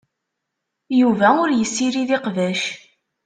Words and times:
Yuba 0.99 1.27
ur 1.43 1.49
yessirid 1.53 2.09
iqbac. 2.17 2.61